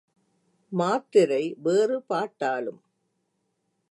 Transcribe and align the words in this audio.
மாத்திரை 0.71 1.55
வேறு 1.59 1.97
பாட்டாலும் 2.01 2.81